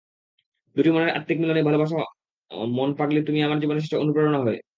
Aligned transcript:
দুটি 0.75 0.89
মনের 0.91 1.15
আত্মিক 1.17 1.37
মিলনই 1.41 1.63
ভালোবাসামন 1.63 2.89
পাগলি 2.99 3.19
তুমি 3.23 3.39
আমার 3.43 3.59
জীবনে 3.59 3.79
এসেছ 3.79 3.93
অনুপ্রেরণা 3.95 4.39
হয়ে। 4.45 4.59